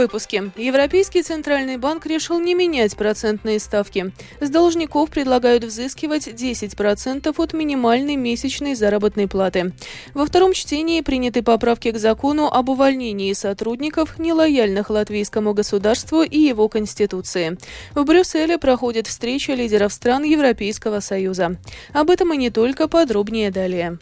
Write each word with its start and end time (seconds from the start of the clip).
выпуске. 0.00 0.50
Европейский 0.56 1.22
центральный 1.22 1.76
банк 1.76 2.06
решил 2.06 2.40
не 2.40 2.54
менять 2.54 2.96
процентные 2.96 3.58
ставки. 3.60 4.12
С 4.40 4.48
должников 4.48 5.10
предлагают 5.10 5.62
взыскивать 5.62 6.26
10% 6.26 7.34
от 7.36 7.52
минимальной 7.52 8.16
месячной 8.16 8.74
заработной 8.74 9.28
платы. 9.28 9.74
Во 10.14 10.24
втором 10.24 10.54
чтении 10.54 11.02
приняты 11.02 11.42
поправки 11.42 11.90
к 11.90 11.98
закону 11.98 12.46
об 12.46 12.70
увольнении 12.70 13.34
сотрудников, 13.34 14.18
нелояльных 14.18 14.88
латвийскому 14.88 15.52
государству 15.52 16.22
и 16.22 16.38
его 16.38 16.70
конституции. 16.70 17.58
В 17.94 18.02
Брюсселе 18.04 18.56
проходит 18.56 19.06
встреча 19.06 19.52
лидеров 19.52 19.92
стран 19.92 20.24
Европейского 20.24 21.00
Союза. 21.00 21.58
Об 21.92 22.08
этом 22.08 22.32
и 22.32 22.38
не 22.38 22.48
только 22.48 22.88
подробнее 22.88 23.50
далее. 23.50 23.98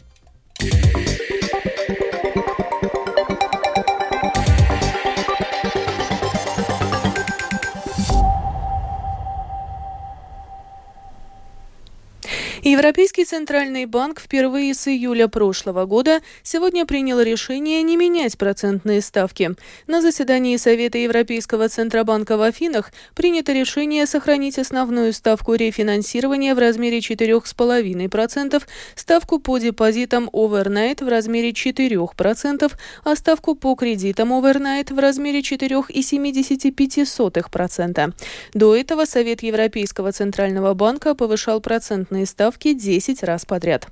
Европейский 12.71 13.25
центральный 13.25 13.85
банк 13.85 14.19
впервые 14.19 14.75
с 14.75 14.87
июля 14.87 15.27
прошлого 15.27 15.85
года 15.85 16.21
сегодня 16.43 16.85
принял 16.85 17.19
решение 17.19 17.81
не 17.81 17.97
менять 17.97 18.37
процентные 18.37 19.01
ставки. 19.01 19.55
На 19.87 20.03
заседании 20.03 20.55
Совета 20.55 20.99
Европейского 20.99 21.67
Центробанка 21.67 22.37
в 22.37 22.43
Афинах 22.43 22.91
принято 23.15 23.53
решение 23.53 24.05
сохранить 24.05 24.59
основную 24.59 25.13
ставку 25.13 25.55
рефинансирования 25.55 26.53
в 26.53 26.59
размере 26.59 26.99
4,5%, 26.99 28.63
ставку 28.93 29.39
по 29.39 29.57
депозитам 29.57 30.29
overnight 30.31 31.03
в 31.03 31.09
размере 31.09 31.49
4%, 31.49 32.71
а 33.03 33.15
ставку 33.15 33.55
по 33.55 33.73
кредитам 33.73 34.31
overnight 34.31 34.93
в 34.93 34.99
размере 34.99 35.39
4,75%. 35.39 38.13
До 38.53 38.75
этого 38.75 39.05
Совет 39.05 39.41
Европейского 39.41 40.11
Центрального 40.11 40.75
банка 40.75 41.15
повышал 41.15 41.61
процентные 41.61 42.27
ставки 42.27 42.58
ставки 42.59 42.73
10 42.73 43.23
раз 43.23 43.45
подряд. 43.45 43.87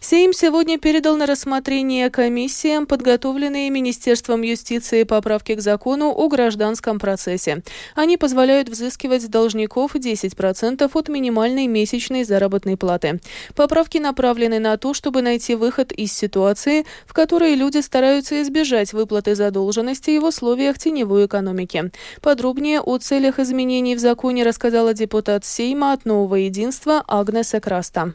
Сейм 0.00 0.32
сегодня 0.32 0.78
передал 0.78 1.16
на 1.16 1.26
рассмотрение 1.26 2.08
комиссиям 2.08 2.86
подготовленные 2.86 3.68
Министерством 3.68 4.42
юстиции 4.42 5.02
поправки 5.02 5.56
к 5.56 5.60
закону 5.60 6.12
о 6.16 6.28
гражданском 6.28 7.00
процессе. 7.00 7.62
Они 7.96 8.16
позволяют 8.16 8.68
взыскивать 8.68 9.22
с 9.22 9.26
должников 9.26 9.96
10% 9.96 10.88
от 10.92 11.08
минимальной 11.08 11.66
месячной 11.66 12.22
заработной 12.22 12.76
платы. 12.76 13.20
Поправки 13.56 13.98
направлены 13.98 14.60
на 14.60 14.76
то, 14.76 14.94
чтобы 14.94 15.20
найти 15.20 15.56
выход 15.56 15.90
из 15.90 16.12
ситуации, 16.12 16.86
в 17.04 17.12
которой 17.12 17.56
люди 17.56 17.78
стараются 17.78 18.40
избежать 18.42 18.92
выплаты 18.92 19.34
задолженности 19.34 20.16
в 20.18 20.24
условиях 20.24 20.78
теневой 20.78 21.26
экономики. 21.26 21.90
Подробнее 22.22 22.80
о 22.80 22.98
целях 22.98 23.40
изменений 23.40 23.96
в 23.96 23.98
законе 23.98 24.44
рассказала 24.44 24.94
депутат 24.94 25.44
Сейма 25.44 25.92
от 25.92 26.04
Нового 26.04 26.36
единства 26.36 27.02
Агнеса 27.08 27.58
Краста. 27.58 28.14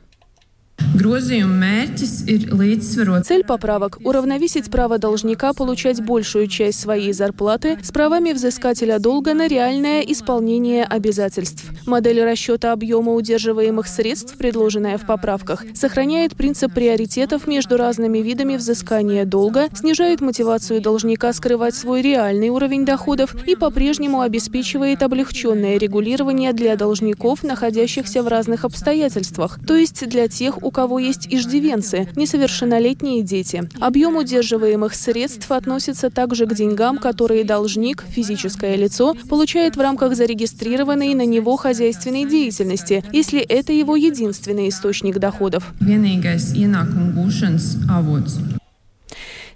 Цель 3.23 3.43
поправок– 3.43 3.97
уравновесить 4.03 4.69
право 4.69 4.97
должника 4.97 5.53
получать 5.53 6.03
большую 6.03 6.47
часть 6.47 6.79
своей 6.79 7.13
зарплаты 7.13 7.77
с 7.81 7.91
правами 7.91 8.31
взыскателя 8.31 8.99
долга 8.99 9.33
на 9.33 9.47
реальное 9.47 10.01
исполнение 10.01 10.83
обязательств. 10.83 11.65
Модель 11.85 12.23
расчета 12.23 12.71
объема 12.73 13.13
удерживаемых 13.13 13.87
средств, 13.87 14.37
предложенная 14.37 14.97
в 14.97 15.05
поправках, 15.05 15.65
сохраняет 15.73 16.35
принцип 16.35 16.73
приоритетов 16.73 17.47
между 17.47 17.77
разными 17.77 18.19
видами 18.19 18.55
взыскания 18.55 19.25
долга, 19.25 19.67
снижает 19.73 20.21
мотивацию 20.21 20.81
должника 20.81 21.33
скрывать 21.33 21.75
свой 21.75 22.01
реальный 22.01 22.49
уровень 22.49 22.85
доходов 22.85 23.35
и 23.47 23.55
по-прежнему 23.55 24.21
обеспечивает 24.21 25.01
облегченное 25.01 25.77
регулирование 25.77 26.53
для 26.53 26.75
должников, 26.75 27.43
находящихся 27.43 28.21
в 28.21 28.27
разных 28.27 28.63
обстоятельствах, 28.63 29.59
то 29.65 29.75
есть 29.75 30.07
для 30.07 30.27
тех, 30.27 30.63
у 30.63 30.71
кого 30.73 30.99
есть 30.99 31.27
иждивенцы, 31.29 32.09
несовершеннолетние 32.17 33.23
дети. 33.23 33.69
Объем 33.79 34.17
удерживаемых 34.17 34.93
средств 34.93 35.49
относится 35.51 36.09
также 36.09 36.45
к 36.45 36.53
деньгам, 36.53 36.97
которые 36.97 37.45
должник, 37.45 38.03
физическое 38.09 38.75
лицо, 38.75 39.15
получает 39.29 39.77
в 39.77 39.79
рамках 39.79 40.15
зарегистрированной 40.15 41.13
на 41.13 41.25
него 41.25 41.55
хозяйственной 41.55 42.25
деятельности, 42.25 43.03
если 43.13 43.39
это 43.39 43.71
его 43.71 43.95
единственный 43.95 44.67
источник 44.67 45.19
доходов. 45.19 45.73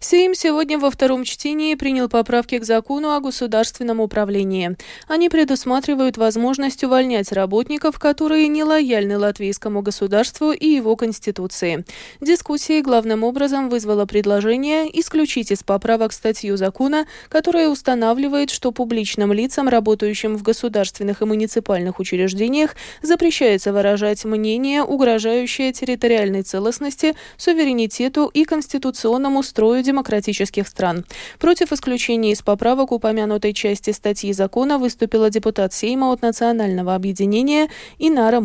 Сейм 0.09 0.35
сегодня 0.35 0.79
во 0.79 0.89
втором 0.89 1.25
чтении 1.25 1.75
принял 1.75 2.07
поправки 2.07 2.57
к 2.59 2.63
закону 2.63 3.11
о 3.11 3.19
государственном 3.19 3.99
управлении. 3.99 4.77
Они 5.09 5.27
предусматривают 5.27 6.15
возможность 6.15 6.81
увольнять 6.85 7.33
работников, 7.33 7.99
которые 7.99 8.47
не 8.47 8.63
лояльны 8.63 9.17
латвийскому 9.17 9.81
государству 9.81 10.53
и 10.53 10.65
его 10.65 10.95
конституции. 10.95 11.83
Дискуссия 12.21 12.81
главным 12.81 13.25
образом 13.25 13.67
вызвала 13.67 14.05
предложение 14.05 14.87
исключить 14.97 15.51
из 15.51 15.61
поправок 15.63 16.13
статью 16.13 16.55
закона, 16.55 17.05
которая 17.27 17.67
устанавливает, 17.67 18.49
что 18.49 18.71
публичным 18.71 19.33
лицам, 19.33 19.67
работающим 19.67 20.37
в 20.37 20.41
государственных 20.41 21.21
и 21.21 21.25
муниципальных 21.25 21.99
учреждениях, 21.99 22.77
запрещается 23.01 23.73
выражать 23.73 24.23
мнение, 24.23 24.83
угрожающее 24.83 25.73
территориальной 25.73 26.43
целостности, 26.43 27.13
суверенитету 27.35 28.31
и 28.33 28.45
конституционному 28.45 29.43
строю 29.43 29.83
демократических 29.97 30.67
стран. 30.67 31.05
Против 31.39 31.71
исключения 31.71 32.31
из 32.31 32.41
поправок 32.41 32.91
упомянутой 32.91 33.53
части 33.53 33.91
статьи 33.91 34.31
закона 34.31 34.77
выступила 34.77 35.29
депутат 35.29 35.73
Сейма 35.73 36.11
от 36.11 36.21
Национального 36.21 36.93
объединения 36.93 37.69
Инара 37.97 38.39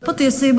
Мурнице. 0.00 0.52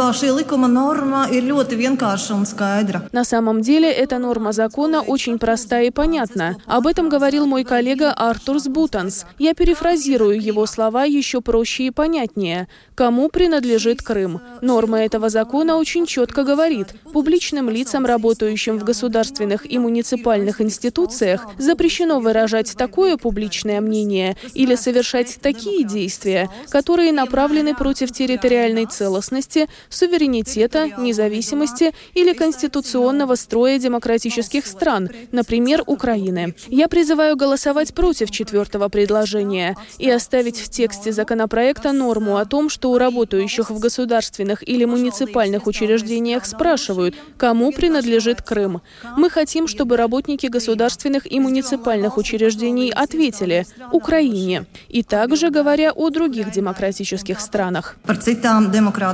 На 3.13 3.23
самом 3.23 3.61
деле 3.61 3.89
эта 3.89 4.17
норма 4.17 4.51
закона 4.51 5.01
очень 5.01 5.39
проста 5.39 5.81
и 5.81 5.91
понятна. 5.91 6.57
Об 6.65 6.87
этом 6.87 7.07
говорил 7.07 7.45
мой 7.45 7.63
коллега 7.63 8.11
Артур 8.11 8.59
Сбутанс. 8.59 9.25
Я 9.37 9.53
перефразирую 9.53 10.41
его 10.41 10.65
слова 10.65 11.05
еще 11.05 11.39
проще 11.39 11.83
и 11.87 11.89
понятнее. 11.89 12.67
Кому 12.95 13.29
принадлежит 13.29 14.01
Крым? 14.01 14.41
Норма 14.61 14.99
этого 14.99 15.29
закона 15.29 15.77
очень 15.77 16.05
четко 16.05 16.43
говорит. 16.43 16.87
Публичным 17.13 17.69
лицам, 17.69 18.05
работающим 18.05 18.77
в 18.77 18.83
государственных 18.83 19.71
и 19.71 19.79
муниципальных 19.79 20.59
институциях, 20.59 21.47
запрещено 21.57 22.19
выражать 22.19 22.75
такое 22.75 23.15
публичное 23.15 23.79
мнение 23.79 24.35
или 24.53 24.75
совершать 24.75 25.39
такие 25.41 25.85
действия, 25.85 26.49
которые 26.69 27.13
направлены 27.13 27.73
против 27.73 28.11
территориальной 28.11 28.85
целостности 28.85 29.28
целостности, 29.29 29.67
суверенитета, 29.89 30.89
независимости 30.97 31.93
или 32.13 32.33
конституционного 32.33 33.35
строя 33.35 33.79
демократических 33.79 34.65
стран, 34.65 35.09
например, 35.31 35.83
Украины. 35.85 36.55
Я 36.67 36.87
призываю 36.87 37.35
голосовать 37.35 37.93
против 37.93 38.31
четвертого 38.31 38.89
предложения 38.89 39.75
и 39.97 40.09
оставить 40.09 40.59
в 40.59 40.69
тексте 40.69 41.11
законопроекта 41.11 41.91
норму 41.91 42.37
о 42.37 42.45
том, 42.45 42.69
что 42.69 42.91
у 42.91 42.97
работающих 42.97 43.69
в 43.69 43.79
государственных 43.79 44.67
или 44.67 44.85
муниципальных 44.85 45.67
учреждениях 45.67 46.45
спрашивают, 46.45 47.15
кому 47.37 47.71
принадлежит 47.71 48.41
Крым. 48.41 48.81
Мы 49.17 49.29
хотим, 49.29 49.67
чтобы 49.67 49.97
работники 49.97 50.47
государственных 50.47 51.31
и 51.31 51.39
муниципальных 51.39 52.17
учреждений 52.17 52.91
ответили 52.91 53.65
«Украине». 53.91 54.65
И 54.87 55.03
также 55.03 55.49
говоря 55.49 55.91
о 55.91 56.09
других 56.09 56.51
демократических 56.51 57.39
странах. 57.39 57.97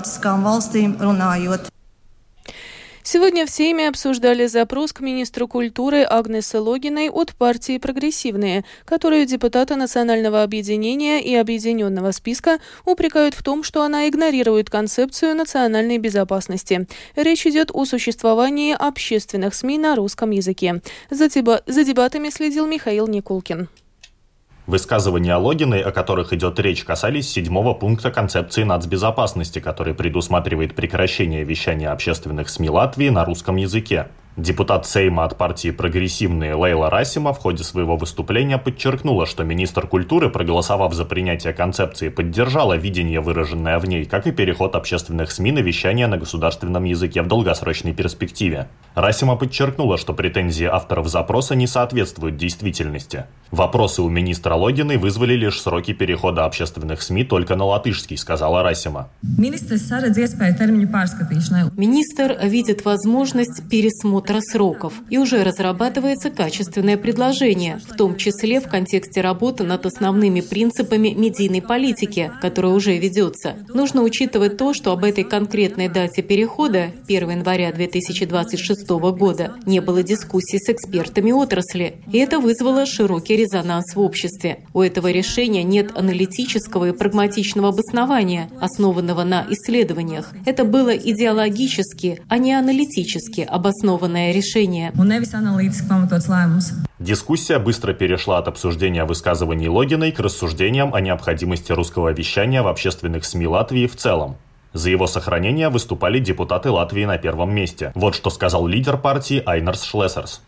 Demokrātiskām 0.06 0.44
valstīm 0.44 0.98
runājot. 1.00 1.72
Сегодня 3.04 3.46
в 3.46 3.52
Сейме 3.52 3.88
обсуждали 3.88 4.48
запрос 4.48 4.92
к 4.92 5.00
министру 5.00 5.48
культуры 5.48 6.02
Агнесе 6.02 6.58
Логиной 6.58 7.10
от 7.12 7.36
партии 7.36 7.78
«Прогрессивные», 7.78 8.66
которую 8.84 9.28
депутаты 9.28 9.76
Национального 9.76 10.42
объединения 10.42 11.22
и 11.22 11.36
Объединенного 11.36 12.12
списка 12.12 12.58
упрекают 12.84 13.36
в 13.36 13.44
том, 13.44 13.62
что 13.64 13.84
она 13.84 14.10
игнорирует 14.10 14.72
концепцию 14.72 15.36
национальной 15.36 16.00
безопасности. 16.00 16.88
Речь 17.16 17.46
идет 17.46 17.70
о 17.74 17.86
существовании 17.86 18.74
общественных 18.74 19.54
СМИ 19.54 19.78
на 19.78 19.96
русском 19.96 20.32
языке. 20.32 20.82
За, 21.12 21.30
деба 21.30 21.62
за 21.68 21.84
дебатами 21.84 22.30
следил 22.30 22.66
Михаил 22.66 23.06
Никулкин. 23.08 23.70
Высказывания 24.68 25.36
Логиной, 25.36 25.82
о 25.82 25.92
которых 25.92 26.34
идет 26.34 26.60
речь, 26.60 26.84
касались 26.84 27.30
седьмого 27.30 27.76
пункта 27.76 28.10
концепции 28.10 28.64
нацбезопасности, 28.64 29.60
который 29.60 29.94
предусматривает 29.94 30.76
прекращение 30.76 31.44
вещания 31.44 31.92
общественных 31.92 32.50
СМИ 32.50 32.72
Латвии 32.72 33.10
на 33.10 33.26
русском 33.26 33.58
языке. 33.58 34.08
Депутат 34.38 34.86
Сейма 34.86 35.24
от 35.24 35.38
партии 35.38 35.72
«Прогрессивные» 35.72 36.56
Лейла 36.56 36.90
Расима 36.90 37.32
в 37.32 37.38
ходе 37.38 37.64
своего 37.64 37.96
выступления 37.96 38.58
подчеркнула, 38.58 39.26
что 39.26 39.46
министр 39.46 39.88
культуры, 39.88 40.30
проголосовав 40.30 40.94
за 40.94 41.06
принятие 41.06 41.54
концепции, 41.54 42.10
поддержала 42.10 42.76
видение, 42.76 43.22
выраженное 43.22 43.80
в 43.80 43.86
ней, 43.86 44.04
как 44.04 44.28
и 44.28 44.34
переход 44.34 44.76
общественных 44.76 45.32
СМИ 45.32 45.54
на 45.54 45.60
вещание 45.60 46.08
на 46.08 46.18
государственном 46.18 46.84
языке 46.84 47.22
в 47.22 47.28
долгосрочной 47.28 47.94
перспективе. 47.94 48.68
Расима 48.94 49.38
подчеркнула, 49.38 49.98
что 49.98 50.14
претензии 50.14 50.66
авторов 50.66 51.08
запроса 51.08 51.56
не 51.56 51.66
соответствуют 51.66 52.36
действительности. 52.36 53.28
Вопросы 53.52 54.02
у 54.02 54.10
министра 54.10 54.56
Логиной 54.56 54.98
вызвали 54.98 55.36
лишь 55.36 55.62
сроки 55.62 55.94
перехода 55.94 56.44
общественных 56.44 57.02
СМИ 57.02 57.24
только 57.24 57.56
на 57.56 57.64
латышский, 57.64 58.18
сказала 58.18 58.64
Расима. 58.64 59.08
Министр 61.78 62.38
видит 62.44 62.84
возможность 62.84 63.70
пересмотра 63.70 64.25
пересмотра 64.26 64.42
сроков. 64.42 64.94
И 65.10 65.18
уже 65.18 65.44
разрабатывается 65.44 66.30
качественное 66.30 66.98
предложение, 66.98 67.80
в 67.88 67.96
том 67.96 68.16
числе 68.18 68.60
в 68.60 68.68
контексте 68.68 69.22
работы 69.22 69.64
над 69.64 69.86
основными 69.86 70.42
принципами 70.42 71.10
медийной 71.10 71.62
политики, 71.62 72.32
которая 72.42 72.74
уже 72.74 72.98
ведется. 72.98 73.56
Нужно 73.68 74.02
учитывать 74.02 74.58
то, 74.58 74.74
что 74.74 74.92
об 74.92 75.04
этой 75.04 75.24
конкретной 75.24 75.90
дате 75.90 76.22
перехода, 76.22 76.92
1 77.08 77.30
января 77.30 77.72
2026 77.72 78.90
года, 78.90 79.56
не 79.66 79.80
было 79.80 80.04
дискуссий 80.04 80.60
с 80.60 80.70
экспертами 80.70 81.32
отрасли, 81.32 81.98
и 82.12 82.18
это 82.18 82.40
вызвало 82.40 82.86
широкий 82.86 83.36
резонанс 83.36 83.96
в 83.96 84.00
обществе. 84.00 84.60
У 84.74 84.82
этого 84.82 85.12
решения 85.12 85.64
нет 85.64 85.92
аналитического 85.96 86.90
и 86.90 86.92
прагматичного 86.92 87.70
обоснования, 87.70 88.50
основанного 88.60 89.24
на 89.24 89.46
исследованиях. 89.50 90.34
Это 90.46 90.64
было 90.66 90.96
идеологически, 90.96 92.22
а 92.28 92.38
не 92.38 92.54
аналитически 92.54 93.42
обоснованное 93.42 94.15
обоснованное 94.16 94.32
решение. 94.32 94.92
Дискуссия 97.00 97.60
быстро 97.60 97.94
перешла 97.94 98.38
от 98.38 98.48
обсуждения 98.48 99.06
высказываний 99.06 99.68
Логиной 99.68 100.12
к 100.12 100.20
рассуждениям 100.20 100.94
о 100.94 101.02
необходимости 101.02 101.72
русского 101.72 102.14
вещания 102.14 102.62
в 102.62 102.68
общественных 102.68 103.26
СМИ 103.26 103.48
Латвии 103.48 103.88
в 103.88 103.96
целом. 103.96 104.38
За 104.76 104.90
его 104.90 105.08
сохранение 105.08 105.70
выступали 105.70 106.20
депутаты 106.20 106.70
Латвии 106.70 107.06
на 107.06 107.18
первом 107.18 107.56
месте. 107.56 107.94
Вот 107.96 108.14
что 108.14 108.30
сказал 108.30 108.68
лидер 108.68 108.98
партии 108.98 109.42
Айнерс 109.46 109.84
Шлессерс. 109.84 110.42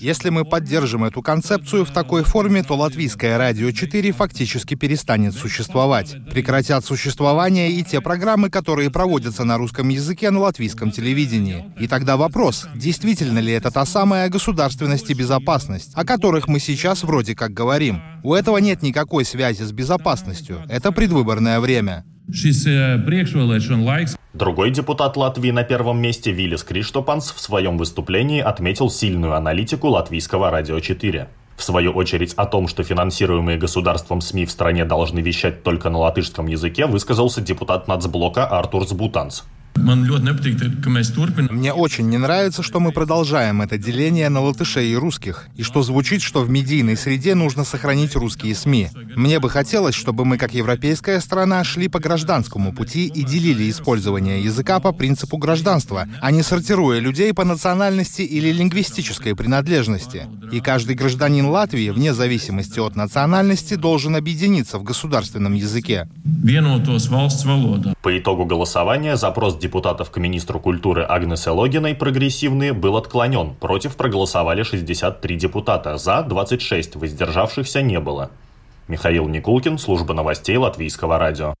Если 0.00 0.30
мы 0.30 0.44
поддержим 0.44 1.04
эту 1.04 1.22
концепцию 1.22 1.84
в 1.84 1.92
такой 1.92 2.24
форме, 2.24 2.64
то 2.64 2.74
латвийское 2.74 3.38
радио 3.38 3.70
4 3.70 4.10
фактически 4.10 4.74
перестанет 4.74 5.34
существовать. 5.34 6.16
Прекратят 6.32 6.84
существование 6.84 7.70
и 7.70 7.84
те 7.84 8.00
программы, 8.00 8.50
которые 8.50 8.90
проводятся 8.90 9.44
на 9.44 9.56
русском 9.56 9.88
языке 9.90 10.32
на 10.32 10.40
латвийском 10.40 10.90
телевидении. 10.90 11.66
И 11.78 11.86
тогда 11.86 12.16
вопрос, 12.16 12.66
действительно 12.74 13.38
ли 13.38 13.52
это 13.52 13.70
та 13.70 13.86
самая 13.86 14.28
государственность 14.28 15.08
и 15.10 15.14
безопасность, 15.14 15.92
о 15.94 16.04
которых 16.04 16.48
мы 16.48 16.58
сейчас 16.58 17.04
вроде 17.04 17.36
как 17.36 17.52
говорим. 17.52 18.02
У 18.24 18.34
этого 18.34 18.58
нет 18.58 18.82
никакой 18.82 19.24
связи 19.24 19.62
с 19.62 19.70
безопасностью. 19.70 20.60
Это 20.68 20.87
предвыборное 20.92 21.60
время. 21.60 22.04
Другой 24.34 24.70
депутат 24.70 25.16
Латвии 25.16 25.50
на 25.50 25.64
первом 25.64 26.00
месте 26.00 26.30
Виллис 26.30 26.62
Криштопанс 26.62 27.32
в 27.32 27.40
своем 27.40 27.78
выступлении 27.78 28.40
отметил 28.40 28.90
сильную 28.90 29.34
аналитику 29.34 29.88
латвийского 29.88 30.50
радио 30.50 30.78
4. 30.78 31.28
В 31.56 31.62
свою 31.62 31.90
очередь 31.92 32.34
о 32.34 32.46
том, 32.46 32.68
что 32.68 32.84
финансируемые 32.84 33.58
государством 33.58 34.20
СМИ 34.20 34.46
в 34.46 34.50
стране 34.50 34.84
должны 34.84 35.18
вещать 35.20 35.64
только 35.64 35.90
на 35.90 35.98
латышском 35.98 36.46
языке, 36.46 36.86
высказался 36.86 37.40
депутат 37.40 37.88
нацблока 37.88 38.46
Артур 38.46 38.86
Сбутанс. 38.86 39.44
Мне 41.50 41.72
очень 41.72 42.08
не 42.08 42.18
нравится, 42.18 42.62
что 42.62 42.80
мы 42.80 42.92
продолжаем 42.92 43.62
это 43.62 43.78
деление 43.78 44.28
на 44.28 44.40
латышей 44.40 44.90
и 44.90 44.96
русских, 44.96 45.46
и 45.56 45.62
что 45.62 45.82
звучит, 45.82 46.22
что 46.22 46.42
в 46.42 46.50
медийной 46.50 46.96
среде 46.96 47.34
нужно 47.34 47.64
сохранить 47.64 48.14
русские 48.16 48.54
СМИ. 48.54 48.90
Мне 49.16 49.40
бы 49.40 49.48
хотелось, 49.48 49.94
чтобы 49.94 50.24
мы, 50.24 50.36
как 50.36 50.54
европейская 50.54 51.20
страна, 51.20 51.64
шли 51.64 51.88
по 51.88 52.00
гражданскому 52.00 52.72
пути 52.72 53.06
и 53.06 53.22
делили 53.22 53.70
использование 53.70 54.42
языка 54.42 54.80
по 54.80 54.92
принципу 54.92 55.36
гражданства, 55.36 56.06
а 56.20 56.30
не 56.30 56.42
сортируя 56.42 56.98
людей 56.98 57.32
по 57.32 57.44
национальности 57.44 58.22
или 58.22 58.52
лингвистической 58.52 59.34
принадлежности. 59.34 60.26
И 60.52 60.60
каждый 60.60 60.96
гражданин 60.96 61.46
Латвии, 61.46 61.90
вне 61.90 62.14
зависимости 62.14 62.80
от 62.80 62.96
национальности, 62.96 63.74
должен 63.74 64.16
объединиться 64.16 64.78
в 64.78 64.82
государственном 64.82 65.54
языке. 65.54 66.08
По 68.02 68.18
итогу 68.18 68.44
голосования 68.44 69.16
запрос 69.16 69.56
депутатов 69.56 69.67
к 70.10 70.16
министру 70.16 70.60
культуры 70.60 71.04
Агнесе 71.08 71.50
Логиной 71.50 71.94
«Прогрессивные» 71.94 72.72
был 72.72 72.96
отклонен. 72.96 73.54
Против 73.54 73.96
проголосовали 73.96 74.62
63 74.62 75.36
депутата, 75.36 75.96
за 75.98 76.22
26, 76.22 76.96
воздержавшихся 76.96 77.82
не 77.82 78.00
было. 78.00 78.30
Михаил 78.88 79.28
Никулкин, 79.28 79.78
служба 79.78 80.14
новостей 80.14 80.56
Латвийского 80.56 81.18
радио. 81.18 81.54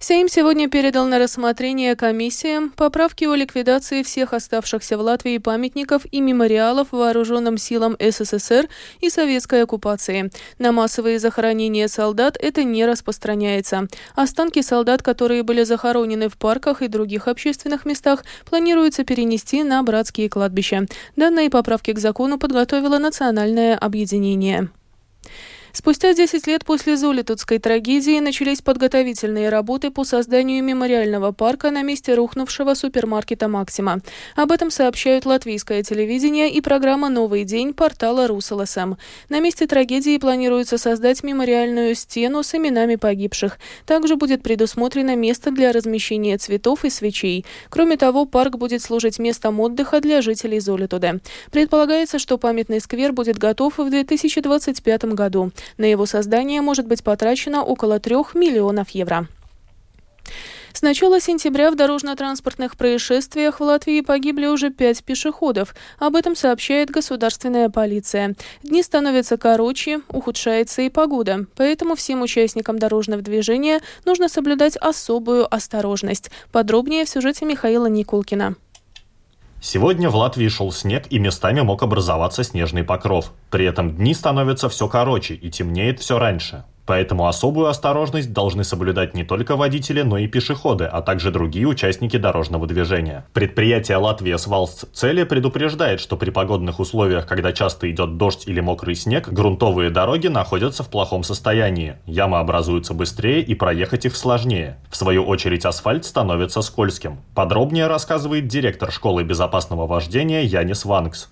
Сейм 0.00 0.28
сегодня 0.28 0.68
передал 0.68 1.06
на 1.06 1.18
рассмотрение 1.18 1.94
комиссиям 1.96 2.70
поправки 2.70 3.24
о 3.24 3.34
ликвидации 3.34 4.02
всех 4.02 4.32
оставшихся 4.32 4.98
в 4.98 5.00
Латвии 5.00 5.38
памятников 5.38 6.02
и 6.10 6.20
мемориалов 6.20 6.88
вооруженным 6.90 7.56
силам 7.58 7.96
СССР 7.98 8.68
и 9.00 9.08
советской 9.08 9.62
оккупации. 9.62 10.30
На 10.58 10.72
массовые 10.72 11.18
захоронения 11.18 11.88
солдат 11.88 12.36
это 12.40 12.64
не 12.64 12.84
распространяется. 12.84 13.86
Останки 14.14 14.62
солдат, 14.62 15.02
которые 15.02 15.42
были 15.42 15.62
захоронены 15.62 16.28
в 16.28 16.36
парках 16.36 16.82
и 16.82 16.88
других 16.88 17.28
общественных 17.28 17.84
местах, 17.84 18.24
планируется 18.44 19.04
перенести 19.04 19.62
на 19.62 19.82
братские 19.82 20.28
кладбища. 20.28 20.86
Данные 21.16 21.50
поправки 21.50 21.92
к 21.92 21.98
закону 21.98 22.38
подготовило 22.38 22.98
Национальное 22.98 23.76
объединение. 23.76 24.70
Спустя 25.76 26.14
10 26.14 26.46
лет 26.46 26.64
после 26.64 26.96
Золитутской 26.96 27.58
трагедии 27.58 28.20
начались 28.20 28.62
подготовительные 28.62 29.48
работы 29.48 29.90
по 29.90 30.04
созданию 30.04 30.62
мемориального 30.62 31.32
парка 31.32 31.72
на 31.72 31.82
месте 31.82 32.14
рухнувшего 32.14 32.74
супермаркета 32.74 33.48
«Максима». 33.48 33.98
Об 34.36 34.52
этом 34.52 34.70
сообщают 34.70 35.26
латвийское 35.26 35.82
телевидение 35.82 36.48
и 36.48 36.60
программа 36.60 37.08
«Новый 37.08 37.42
день» 37.42 37.74
портала 37.74 38.28
РусЛСМ. 38.28 38.94
На 39.28 39.40
месте 39.40 39.66
трагедии 39.66 40.16
планируется 40.16 40.78
создать 40.78 41.24
мемориальную 41.24 41.96
стену 41.96 42.44
с 42.44 42.54
именами 42.54 42.94
погибших. 42.94 43.58
Также 43.84 44.14
будет 44.14 44.44
предусмотрено 44.44 45.16
место 45.16 45.50
для 45.50 45.72
размещения 45.72 46.38
цветов 46.38 46.84
и 46.84 46.90
свечей. 46.90 47.44
Кроме 47.68 47.96
того, 47.96 48.26
парк 48.26 48.58
будет 48.58 48.80
служить 48.80 49.18
местом 49.18 49.58
отдыха 49.58 50.00
для 50.00 50.22
жителей 50.22 50.60
Золитуды. 50.60 51.20
Предполагается, 51.50 52.20
что 52.20 52.38
памятный 52.38 52.80
сквер 52.80 53.12
будет 53.12 53.38
готов 53.38 53.78
в 53.78 53.90
2025 53.90 55.04
году. 55.06 55.50
На 55.78 55.84
его 55.84 56.06
создание 56.06 56.60
может 56.60 56.86
быть 56.86 57.02
потрачено 57.02 57.62
около 57.62 58.00
3 58.00 58.16
миллионов 58.34 58.90
евро. 58.90 59.28
С 60.74 60.82
начала 60.82 61.20
сентября 61.20 61.70
в 61.70 61.76
дорожно-транспортных 61.76 62.76
происшествиях 62.76 63.60
в 63.60 63.62
Латвии 63.62 64.00
погибли 64.00 64.46
уже 64.46 64.70
пять 64.70 65.04
пешеходов. 65.04 65.72
Об 66.00 66.16
этом 66.16 66.34
сообщает 66.34 66.90
государственная 66.90 67.70
полиция. 67.70 68.34
Дни 68.64 68.82
становятся 68.82 69.36
короче, 69.36 70.00
ухудшается 70.08 70.82
и 70.82 70.90
погода. 70.90 71.46
Поэтому 71.54 71.94
всем 71.94 72.22
участникам 72.22 72.80
дорожного 72.80 73.22
движения 73.22 73.82
нужно 74.04 74.28
соблюдать 74.28 74.76
особую 74.76 75.52
осторожность. 75.54 76.32
Подробнее 76.50 77.04
в 77.04 77.08
сюжете 77.08 77.44
Михаила 77.44 77.86
Никулкина. 77.86 78.56
Сегодня 79.66 80.10
в 80.10 80.16
Латвии 80.16 80.46
шел 80.48 80.70
снег 80.72 81.06
и 81.08 81.18
местами 81.18 81.62
мог 81.62 81.82
образоваться 81.82 82.44
снежный 82.44 82.84
покров. 82.84 83.32
При 83.50 83.64
этом 83.64 83.96
дни 83.96 84.12
становятся 84.12 84.68
все 84.68 84.88
короче 84.88 85.32
и 85.32 85.50
темнеет 85.50 86.00
все 86.00 86.18
раньше. 86.18 86.64
Поэтому 86.86 87.26
особую 87.26 87.68
осторожность 87.68 88.32
должны 88.32 88.64
соблюдать 88.64 89.14
не 89.14 89.24
только 89.24 89.56
водители, 89.56 90.02
но 90.02 90.18
и 90.18 90.26
пешеходы, 90.26 90.84
а 90.84 91.00
также 91.02 91.30
другие 91.30 91.66
участники 91.66 92.16
дорожного 92.16 92.66
движения. 92.66 93.24
Предприятие 93.32 93.96
«Латвия 93.96 94.38
Свалс 94.38 94.84
Цели» 94.92 95.24
предупреждает, 95.24 96.00
что 96.00 96.16
при 96.16 96.30
погодных 96.30 96.80
условиях, 96.80 97.26
когда 97.26 97.52
часто 97.52 97.90
идет 97.90 98.16
дождь 98.16 98.46
или 98.46 98.60
мокрый 98.60 98.94
снег, 98.94 99.28
грунтовые 99.28 99.90
дороги 99.90 100.28
находятся 100.28 100.82
в 100.82 100.90
плохом 100.90 101.22
состоянии. 101.22 101.96
Ямы 102.06 102.38
образуются 102.38 102.92
быстрее 102.92 103.40
и 103.40 103.54
проехать 103.54 104.04
их 104.04 104.16
сложнее. 104.16 104.76
В 104.90 104.96
свою 104.96 105.24
очередь 105.24 105.64
асфальт 105.64 106.04
становится 106.04 106.60
скользким. 106.60 107.18
Подробнее 107.34 107.86
рассказывает 107.86 108.46
директор 108.46 108.90
школы 108.92 109.24
безопасного 109.24 109.86
вождения 109.86 110.42
Янис 110.42 110.84
Ванкс. 110.84 111.30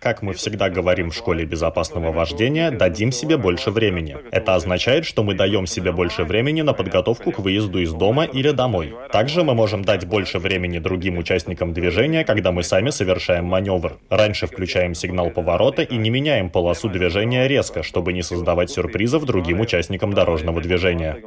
Как 0.00 0.22
мы 0.22 0.34
всегда 0.34 0.68
говорим 0.68 1.10
в 1.10 1.14
школе 1.14 1.44
безопасного 1.44 2.12
вождения, 2.12 2.70
дадим 2.70 3.12
себе 3.12 3.36
больше 3.36 3.61
больше 3.62 3.70
времени. 3.70 4.16
Это 4.32 4.54
означает, 4.54 5.04
что 5.04 5.22
мы 5.22 5.34
даем 5.34 5.66
себе 5.66 5.92
больше 5.92 6.24
времени 6.24 6.62
на 6.62 6.72
подготовку 6.72 7.30
к 7.30 7.38
выезду 7.38 7.78
из 7.78 7.92
дома 7.92 8.24
или 8.24 8.50
домой. 8.50 8.94
Также 9.12 9.44
мы 9.44 9.54
можем 9.54 9.84
дать 9.84 10.06
больше 10.06 10.38
времени 10.38 10.78
другим 10.78 11.18
участникам 11.18 11.72
движения, 11.72 12.24
когда 12.24 12.50
мы 12.50 12.62
сами 12.62 12.90
совершаем 12.90 13.44
маневр. 13.44 13.98
Раньше 14.10 14.46
включаем 14.46 14.94
сигнал 14.94 15.30
поворота 15.30 15.82
и 15.82 15.96
не 15.96 16.10
меняем 16.10 16.50
полосу 16.50 16.88
движения 16.88 17.46
резко, 17.48 17.82
чтобы 17.82 18.12
не 18.12 18.22
создавать 18.22 18.70
сюрпризов 18.70 19.24
другим 19.26 19.60
участникам 19.60 20.12
дорожного 20.12 20.60
движения. 20.60 21.18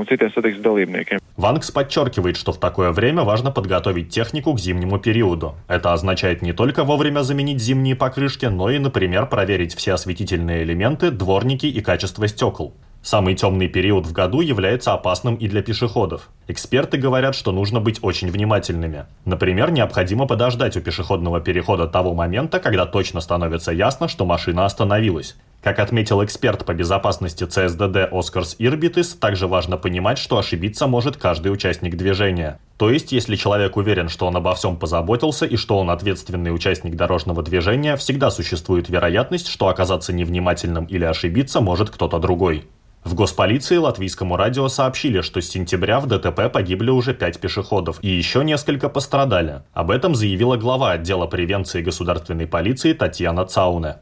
Ванкс 1.38 1.72
подчеркивает, 1.72 2.38
что 2.38 2.52
в 2.52 2.60
такое 2.60 2.92
время 2.92 3.24
важно 3.24 3.52
подготовить 3.52 4.10
технику 4.10 4.54
к 4.54 4.60
зимнему 4.60 5.00
периоду. 5.00 5.56
Это 5.68 5.94
означает 5.94 6.42
не 6.42 6.54
только 6.54 6.84
вовремя 6.84 7.24
заменить 7.24 7.62
зимние 7.62 7.96
покрышки, 7.96 8.46
но 8.46 8.70
и, 8.70 8.80
например, 8.80 9.26
проверить 9.26 9.76
все 9.76 9.94
осветительные 9.94 10.64
элементы, 10.64 11.12
дворники 11.12 11.66
и 11.66 11.82
качество 11.82 12.25
стекол. 12.28 12.74
Самый 13.06 13.36
темный 13.36 13.68
период 13.68 14.08
в 14.08 14.14
году 14.14 14.42
является 14.42 14.92
опасным 14.94 15.36
и 15.36 15.48
для 15.48 15.62
пешеходов. 15.62 16.30
Эксперты 16.48 16.98
говорят, 16.98 17.36
что 17.36 17.52
нужно 17.52 17.80
быть 17.80 18.00
очень 18.02 18.32
внимательными. 18.32 19.06
Например, 19.26 19.70
необходимо 19.70 20.26
подождать 20.26 20.76
у 20.76 20.82
пешеходного 20.82 21.40
перехода 21.40 21.86
того 21.86 22.16
момента, 22.16 22.60
когда 22.60 22.88
точно 22.88 23.22
становится 23.22 23.72
ясно, 23.72 24.08
что 24.08 24.26
машина 24.26 24.66
остановилась. 24.66 25.36
Как 25.62 25.78
отметил 25.78 26.24
эксперт 26.24 26.66
по 26.66 26.74
безопасности 26.74 27.44
ЦСДД 27.44 28.12
Оскарс 28.12 28.56
Ирбитис, 28.58 29.14
также 29.14 29.46
важно 29.46 29.78
понимать, 29.78 30.18
что 30.18 30.40
ошибиться 30.40 30.88
может 30.88 31.16
каждый 31.16 31.54
участник 31.54 31.96
движения. 31.98 32.60
То 32.78 32.90
есть, 32.90 33.12
если 33.12 33.36
человек 33.36 33.78
уверен, 33.78 34.10
что 34.10 34.26
он 34.26 34.36
обо 34.36 34.56
всем 34.56 34.78
позаботился 34.78 35.46
и 35.46 35.58
что 35.58 35.78
он 35.78 35.92
ответственный 35.92 36.54
участник 36.54 36.96
дорожного 36.96 37.44
движения, 37.44 37.98
всегда 37.98 38.32
существует 38.32 38.90
вероятность, 38.90 39.48
что 39.48 39.68
оказаться 39.68 40.12
невнимательным 40.12 40.86
или 40.86 41.06
ошибиться 41.06 41.62
может 41.62 41.92
кто-то 41.92 42.18
другой. 42.18 42.66
В 43.06 43.14
госполиции 43.14 43.78
латвийскому 43.78 44.36
радио 44.36 44.68
сообщили, 44.68 45.22
что 45.22 45.40
с 45.40 45.48
сентября 45.48 46.00
в 46.00 46.08
ДТП 46.08 46.52
погибли 46.52 46.90
уже 46.90 47.14
пять 47.14 47.40
пешеходов 47.40 48.00
и 48.02 48.10
еще 48.10 48.44
несколько 48.44 48.90
пострадали. 48.90 49.62
Об 49.74 49.92
этом 49.92 50.16
заявила 50.16 50.58
глава 50.58 50.94
отдела 50.94 51.28
превенции 51.28 51.84
государственной 51.84 52.48
полиции 52.48 52.94
Татьяна 52.94 53.46
Цауне. 53.46 53.98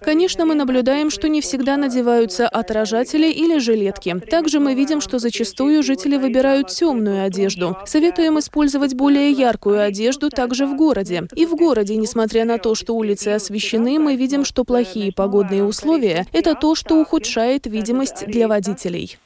Конечно, 0.00 0.46
мы 0.46 0.54
наблюдаем, 0.54 1.10
что 1.10 1.28
не 1.28 1.40
всегда 1.40 1.76
надеваются 1.76 2.48
отражатели 2.48 3.30
или 3.30 3.58
жилетки. 3.58 4.16
Также 4.30 4.58
мы 4.58 4.74
видим, 4.74 5.00
что 5.00 5.18
зачастую 5.18 5.82
жители 5.82 6.16
выбирают 6.16 6.68
темную 6.68 7.24
одежду. 7.24 7.76
Советуем 7.84 8.38
использовать 8.38 8.94
более 8.94 9.30
яркую 9.30 9.80
одежду 9.80 10.30
также 10.30 10.66
в 10.66 10.76
городе. 10.76 11.24
И 11.36 11.44
в 11.46 11.54
городе, 11.56 11.96
несмотря 11.96 12.44
на 12.44 12.58
то, 12.58 12.74
что 12.74 12.94
улицы 12.94 13.28
освещены, 13.28 13.98
мы 13.98 14.16
видим, 14.16 14.44
что 14.44 14.64
плохие 14.64 15.12
погодные 15.12 15.62
условия– 15.62 16.24
это 16.32 16.54
то, 16.54 16.74
что 16.74 17.00
ухудшает 17.00 17.66
видимость 17.66 18.26
для 18.26 18.48
водителей. 18.48 19.18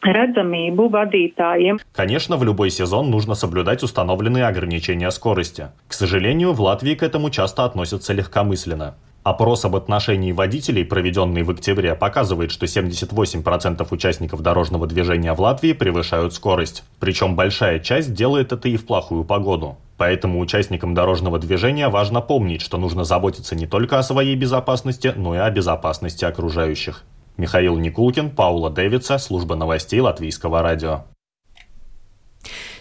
Конечно, 1.94 2.36
в 2.36 2.44
любой 2.44 2.70
сезон 2.70 3.10
нужно 3.10 3.34
соблюдать 3.34 3.82
установленные 3.82 4.46
ограничения 4.46 5.10
скорости. 5.10 5.68
К 5.86 5.92
сожалению, 5.92 6.52
в 6.52 6.60
Латвии 6.60 6.94
к 6.94 7.02
этому 7.02 7.30
часто 7.30 7.64
относятся 7.64 8.12
легкомысленно. 8.12 8.94
Опрос 9.28 9.66
об 9.66 9.76
отношении 9.76 10.32
водителей, 10.32 10.86
проведенный 10.86 11.42
в 11.42 11.50
октябре, 11.50 11.94
показывает, 11.94 12.50
что 12.50 12.64
78% 12.64 13.86
участников 13.90 14.40
дорожного 14.40 14.86
движения 14.86 15.34
в 15.34 15.40
Латвии 15.42 15.74
превышают 15.74 16.32
скорость. 16.32 16.82
Причем 16.98 17.36
большая 17.36 17.78
часть 17.78 18.14
делает 18.14 18.52
это 18.52 18.70
и 18.70 18.78
в 18.78 18.86
плохую 18.86 19.24
погоду. 19.24 19.76
Поэтому 19.98 20.40
участникам 20.40 20.94
дорожного 20.94 21.38
движения 21.38 21.90
важно 21.90 22.22
помнить, 22.22 22.62
что 22.62 22.78
нужно 22.78 23.04
заботиться 23.04 23.54
не 23.54 23.66
только 23.66 23.98
о 23.98 24.02
своей 24.02 24.34
безопасности, 24.34 25.12
но 25.14 25.34
и 25.34 25.38
о 25.38 25.50
безопасности 25.50 26.24
окружающих. 26.24 27.04
Михаил 27.36 27.76
Никулкин, 27.76 28.30
Паула 28.30 28.70
Дэвидса, 28.70 29.18
служба 29.18 29.56
новостей 29.56 30.00
Латвийского 30.00 30.62
радио. 30.62 31.04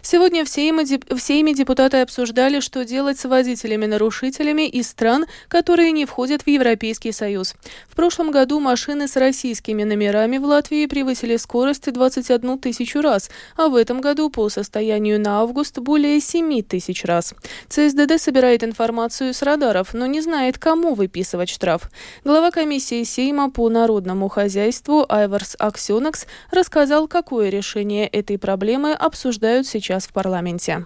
Сегодня 0.10 0.46
в 0.46 0.48
Сейме, 0.48 0.86
в 0.86 1.20
Сейме 1.20 1.54
депутаты 1.54 1.98
обсуждали, 1.98 2.62
что 2.62 2.86
делать 2.86 3.20
с 3.20 3.26
водителями-нарушителями 3.26 4.66
из 4.66 4.88
стран, 4.88 5.26
которые 5.50 5.92
не 5.92 6.06
входят 6.06 6.44
в 6.44 6.48
Европейский 6.48 7.12
Союз. 7.12 7.56
В 7.90 7.96
прошлом 7.98 8.32
году 8.32 8.62
машины 8.62 9.10
с 9.10 9.18
российскими 9.18 9.84
номерами 9.84 10.38
в 10.38 10.46
Латвии 10.46 10.86
превысили 10.86 11.36
скорость 11.36 11.92
21 11.92 12.58
тысячу 12.58 13.02
раз, 13.02 13.30
а 13.58 13.68
в 13.68 13.76
этом 13.76 14.00
году 14.00 14.30
по 14.30 14.48
состоянию 14.48 15.20
на 15.20 15.42
август 15.42 15.78
более 15.80 16.22
7 16.22 16.62
тысяч 16.62 17.04
раз. 17.04 17.36
ЦСДД 17.68 18.18
собирает 18.18 18.64
информацию 18.64 19.34
с 19.34 19.42
радаров, 19.42 19.94
но 19.94 20.06
не 20.06 20.22
знает, 20.22 20.58
кому 20.58 20.94
выписывать 20.94 21.50
штраф. 21.50 21.92
Глава 22.24 22.52
комиссии 22.52 23.04
Сейма 23.04 23.52
по 23.52 23.68
народному 23.68 24.30
хозяйству 24.30 25.06
Айварс 25.10 25.58
Аксенакс 25.60 26.28
рассказал, 26.50 27.10
какое 27.10 27.50
решение 27.50 28.08
этой 28.08 28.40
проблемы 28.40 28.94
обсуждают 28.94 29.68
сейчас 29.68 29.97
сейчас 29.98 30.10
в 30.10 30.14
парламенте. 30.14 30.86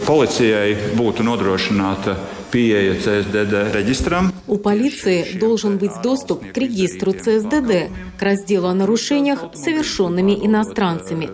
Policijai 0.00 0.72
būtu 0.98 1.22
nodrošināta 1.22 2.16
pieeja 2.50 2.94
CSDD 3.00 3.72
регистрам. 3.72 4.32
У 4.46 4.58
полиции 4.58 5.38
должен 5.38 5.78
быть 5.78 5.92
доступ 6.02 6.44
к 6.52 6.56
регистру 6.58 7.12
ЦСДД, 7.12 7.90
к 8.18 8.22
разделу 8.22 8.68
о 8.68 8.74
нарушениях, 8.74 9.44
совершенными 9.54 10.32
иностранцами. 10.46 11.28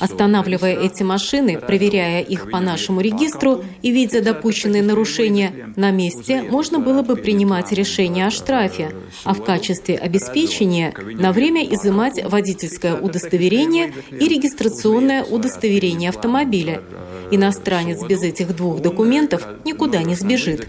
Останавливая 0.00 0.74
эти 0.74 1.02
машины, 1.02 1.58
проверяя 1.58 2.22
их 2.22 2.50
по 2.50 2.60
нашему 2.60 3.00
регистру 3.00 3.64
и 3.82 3.90
видя 3.90 4.22
допущенные 4.22 4.82
нарушения, 4.82 5.72
на 5.76 5.90
месте 5.90 6.42
можно 6.42 6.80
было 6.80 7.02
бы 7.02 7.16
принимать 7.16 7.72
решение 7.72 8.26
о 8.26 8.30
штрафе, 8.30 8.92
а 9.24 9.34
в 9.34 9.44
качестве 9.44 9.96
обеспечения 9.96 10.94
на 10.98 11.30
время 11.32 11.64
изымать 11.64 12.24
водительское 12.24 12.96
удостоверение 12.96 13.92
и 14.10 14.28
регистрационное 14.28 15.22
удостоверение 15.24 16.08
автомобиля. 16.08 16.80
Иностранец 17.34 18.00
без 18.04 18.22
этих 18.22 18.54
двух 18.54 18.80
документов 18.80 19.42
никуда 19.64 20.02
не 20.02 20.14
сбежит. 20.14 20.68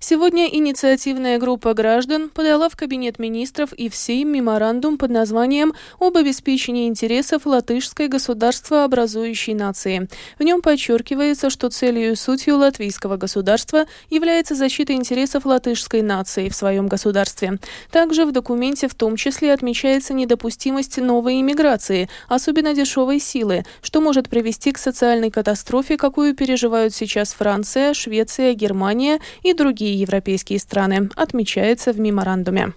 Сегодня 0.00 0.46
инициативная 0.46 1.38
группа 1.38 1.74
граждан 1.74 2.28
подала 2.28 2.68
в 2.68 2.76
Кабинет 2.76 3.18
министров 3.18 3.72
и 3.72 3.88
в 3.88 3.96
Сейм 3.96 4.28
меморандум 4.28 4.96
под 4.96 5.10
названием 5.10 5.74
«Об 5.98 6.16
обеспечении 6.16 6.86
интересов 6.86 7.46
латышской 7.46 8.06
государствообразующей 8.06 9.54
нации». 9.54 10.08
В 10.38 10.44
нем 10.44 10.62
подчеркивается, 10.62 11.50
что 11.50 11.68
целью 11.68 12.12
и 12.12 12.14
сутью 12.14 12.58
латвийского 12.58 13.16
государства 13.16 13.86
является 14.08 14.54
защита 14.54 14.92
интересов 14.92 15.44
латышской 15.44 16.00
нации 16.02 16.48
в 16.48 16.54
своем 16.54 16.86
государстве. 16.86 17.58
Также 17.90 18.24
в 18.24 18.30
документе 18.30 18.86
в 18.86 18.94
том 18.94 19.16
числе 19.16 19.52
отмечается 19.52 20.14
недопустимость 20.14 20.98
новой 20.98 21.40
иммиграции, 21.40 22.08
особенно 22.28 22.72
дешевой 22.72 23.18
силы, 23.18 23.64
что 23.82 24.00
может 24.00 24.28
привести 24.28 24.70
к 24.70 24.78
социальной 24.78 25.32
катастрофе, 25.32 25.96
какую 25.96 26.36
переживают 26.36 26.94
сейчас 26.94 27.32
Франция, 27.32 27.94
Швеция, 27.94 28.54
Германия 28.54 29.20
и 29.42 29.52
другие 29.54 29.87
другие 29.88 30.00
европейские 30.00 30.58
страны, 30.58 31.08
отмечается 31.16 31.92
в 31.92 32.00
меморандуме. 32.00 32.72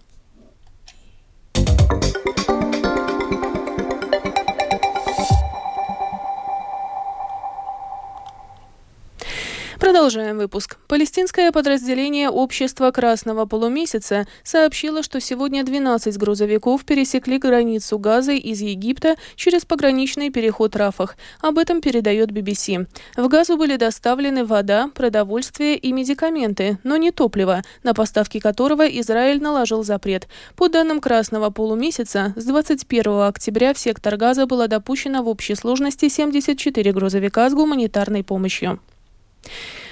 Продолжаем 9.92 10.38
выпуск. 10.38 10.78
Палестинское 10.88 11.52
подразделение 11.52 12.30
Общества 12.30 12.92
Красного 12.92 13.46
Полумесяца 13.46 14.26
сообщило, 14.42 15.04
что 15.04 15.20
сегодня 15.20 15.66
12 15.66 16.18
грузовиков 16.18 16.86
пересекли 16.86 17.38
границу 17.38 18.00
Газы 18.00 18.38
из 18.38 18.62
Египта 18.62 19.18
через 19.36 19.66
пограничный 19.66 20.30
переход 20.30 20.78
Рафах. 20.78 21.18
Об 21.42 21.58
этом 21.58 21.82
передает 21.82 22.32
BBC. 22.32 22.88
В 23.18 23.28
Газу 23.28 23.58
были 23.58 23.76
доставлены 23.76 24.46
вода, 24.46 24.90
продовольствие 24.96 25.76
и 25.76 25.92
медикаменты, 25.92 26.80
но 26.86 26.96
не 26.96 27.12
топливо, 27.12 27.62
на 27.84 27.94
поставки 27.94 28.40
которого 28.40 28.88
Израиль 28.88 29.42
наложил 29.42 29.84
запрет. 29.84 30.30
По 30.56 30.70
данным 30.70 31.02
Красного 31.02 31.50
Полумесяца, 31.50 32.34
с 32.38 32.46
21 32.46 33.24
октября 33.24 33.74
в 33.74 33.78
сектор 33.78 34.16
Газа 34.16 34.46
было 34.46 34.70
допущено 34.70 35.22
в 35.22 35.28
общей 35.28 35.56
сложности 35.56 36.08
74 36.08 36.94
грузовика 36.94 37.50
с 37.50 37.54
гуманитарной 37.54 38.24
помощью. 38.24 38.80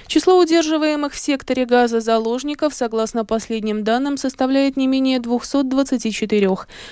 Число 0.10 0.40
удерживаемых 0.40 1.14
в 1.14 1.20
секторе 1.20 1.66
газа 1.66 2.00
заложников, 2.00 2.74
согласно 2.74 3.26
последним 3.26 3.84
данным, 3.84 4.18
составляет 4.18 4.76
не 4.76 4.88
менее 4.88 5.20
224. 5.20 6.50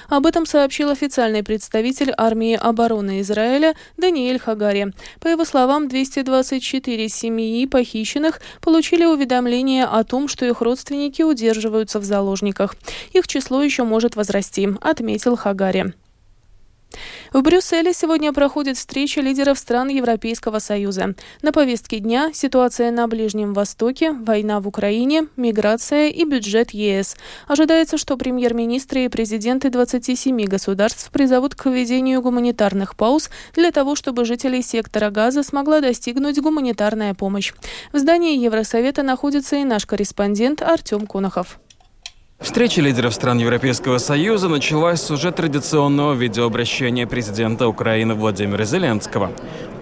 Об 0.08 0.28
этом 0.28 0.46
сообщил 0.46 0.92
официальный 0.92 1.42
представитель 1.42 2.14
армии 2.16 2.54
обороны 2.54 3.22
Израиля 3.22 3.74
Даниэль 3.98 4.38
Хагари. 4.38 4.94
По 5.20 5.30
его 5.30 5.46
словам, 5.46 5.88
224 5.88 7.10
семьи 7.10 7.66
похищенных 7.66 8.40
получили 8.62 9.06
уведомление 9.06 9.86
о 9.86 10.04
том, 10.04 10.28
что 10.28 10.46
их 10.46 10.62
родственники 10.62 11.24
удерживаются 11.24 11.98
в 11.98 12.04
заложниках. 12.04 12.76
Их 13.14 13.28
число 13.28 13.64
еще 13.64 13.84
может 13.84 14.16
возрасти, 14.16 14.70
отметил 14.80 15.36
Хагари. 15.36 15.96
В 17.34 17.42
Брюсселе 17.42 17.94
сегодня 17.94 18.34
проходит 18.34 18.78
встреча 18.78 19.22
лидеров 19.22 19.60
стран 19.60 19.90
Европейского 19.90 20.60
Союза. 20.60 21.14
На 21.42 21.52
повестке 21.52 22.00
дня 22.00 22.32
ситуация 22.34 22.90
на 22.92 23.08
Ближнем 23.08 23.54
Востоке, 23.54 24.14
война 24.14 24.60
в 24.60 24.68
Украине, 24.68 25.28
миграция 25.36 26.10
и 26.10 26.24
бюджет 26.24 26.72
ЕС. 26.72 27.16
Ожидается, 27.48 27.98
что 27.98 28.18
премьер-министры 28.18 29.06
и 29.06 29.10
президенты 29.10 29.70
27 29.70 30.46
государств 30.46 31.12
призовут 31.12 31.56
к 31.56 31.66
введению 31.66 32.22
гуманитарных 32.22 32.96
пауз 32.96 33.30
для 33.54 33.72
того, 33.72 33.96
чтобы 33.96 34.26
жителей 34.26 34.62
сектора 34.62 35.10
газа 35.10 35.44
смогла 35.44 35.82
достигнуть 35.82 36.40
гуманитарная 36.40 37.14
помощь. 37.14 37.54
В 37.92 38.00
здании 38.00 38.38
Евросовета 38.38 39.04
находится 39.04 39.58
и 39.58 39.64
наш 39.64 39.86
корреспондент 39.86 40.62
Артем 40.62 41.06
Конохов. 41.06 41.60
Встреча 42.40 42.82
лидеров 42.82 43.16
стран 43.16 43.40
Европейского 43.40 43.98
Союза 43.98 44.48
началась 44.48 45.02
с 45.02 45.10
уже 45.10 45.32
традиционного 45.32 46.14
видеообращения 46.14 47.08
президента 47.08 47.68
Украины 47.68 48.14
Владимира 48.14 48.64
Зеленского. 48.64 49.32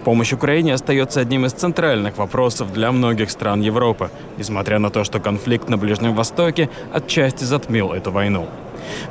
Помощь 0.04 0.32
Украине 0.32 0.72
остается 0.72 1.20
одним 1.20 1.44
из 1.44 1.52
центральных 1.52 2.16
вопросов 2.16 2.72
для 2.72 2.92
многих 2.92 3.30
стран 3.30 3.60
Европы, 3.60 4.10
несмотря 4.38 4.78
на 4.78 4.88
то, 4.88 5.04
что 5.04 5.20
конфликт 5.20 5.68
на 5.68 5.76
Ближнем 5.76 6.14
Востоке 6.14 6.70
отчасти 6.92 7.44
затмил 7.44 7.92
эту 7.92 8.10
войну. 8.10 8.48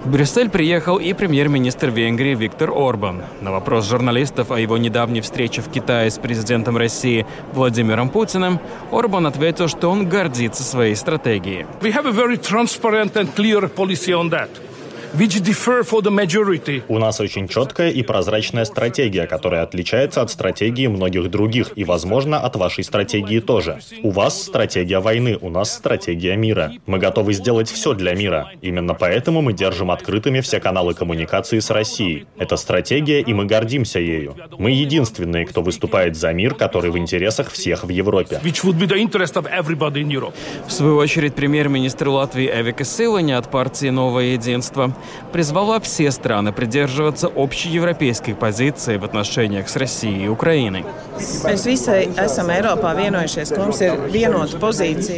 В 0.03 0.11
Брюссель 0.11 0.49
приехал 0.49 0.97
и 0.97 1.13
премьер-министр 1.13 1.89
Венгрии 1.89 2.35
Виктор 2.35 2.71
Орбан. 2.71 3.23
На 3.41 3.51
вопрос 3.51 3.89
журналистов 3.89 4.51
о 4.51 4.59
его 4.59 4.77
недавней 4.77 5.21
встрече 5.21 5.61
в 5.61 5.71
Китае 5.71 6.11
с 6.11 6.17
президентом 6.17 6.77
России 6.77 7.25
Владимиром 7.53 8.09
Путиным, 8.09 8.59
Орбан 8.91 9.27
ответил, 9.27 9.67
что 9.67 9.89
он 9.89 10.07
гордится 10.07 10.63
своей 10.63 10.95
стратегией. 10.95 11.65
У 16.89 16.99
нас 16.99 17.21
очень 17.21 17.47
четкая 17.47 17.89
и 17.89 18.03
прозрачная 18.03 18.65
стратегия, 18.65 19.27
которая 19.27 19.63
отличается 19.63 20.21
от 20.21 20.29
стратегии 20.29 20.87
многих 20.87 21.31
других 21.31 21.71
и, 21.77 21.85
возможно, 21.85 22.41
от 22.41 22.57
вашей 22.57 22.83
стратегии 22.83 23.39
тоже. 23.39 23.79
У 24.03 24.09
вас 24.09 24.43
стратегия 24.43 24.99
войны, 24.99 25.37
у 25.39 25.49
нас 25.49 25.73
стратегия 25.73 26.35
мира. 26.35 26.73
Мы 26.85 26.97
готовы 26.97 27.31
сделать 27.31 27.69
все 27.69 27.93
для 27.93 28.13
мира. 28.13 28.51
Именно 28.61 28.93
поэтому 28.93 29.41
мы 29.41 29.53
держим 29.53 29.89
открытыми 29.89 30.41
все 30.41 30.59
каналы 30.59 30.93
коммуникации 30.93 31.59
с 31.59 31.69
Россией. 31.69 32.25
Это 32.37 32.57
стратегия, 32.57 33.21
и 33.21 33.33
мы 33.33 33.45
гордимся 33.45 33.99
ею. 33.99 34.35
Мы 34.57 34.71
единственные, 34.71 35.45
кто 35.45 35.61
выступает 35.61 36.17
за 36.17 36.33
мир, 36.33 36.55
который 36.55 36.91
в 36.91 36.97
интересах 36.97 37.51
всех 37.51 37.85
в 37.85 37.89
Европе. 37.89 38.41
В 40.67 40.73
свою 40.73 40.97
очередь, 40.97 41.35
премьер-министр 41.35 42.09
Латвии 42.09 42.51
Эвика 42.53 42.83
Силани 42.83 43.31
от 43.31 43.49
партии 43.49 43.87
«Новое 43.87 44.33
единство» 44.33 44.93
призвала 45.31 45.79
все 45.79 46.11
страны 46.11 46.51
придерживаться 46.51 47.27
общей 47.27 47.69
европейской 47.69 48.33
позиции 48.33 48.97
в 48.97 49.05
отношениях 49.05 49.69
с 49.69 49.75
Россией 49.75 50.25
и 50.25 50.27
Украиной. 50.27 50.85